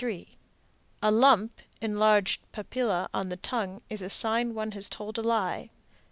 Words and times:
A 1.03 1.11
lump 1.11 1.61
(enlarged 1.79 2.51
papilla) 2.51 3.07
on 3.13 3.29
the 3.29 3.37
tongue 3.37 3.83
is 3.87 4.01
a 4.01 4.09
sign 4.09 4.55
one 4.55 4.71
has 4.71 4.89
told 4.89 5.19
a 5.19 5.21
lie. 5.21 5.69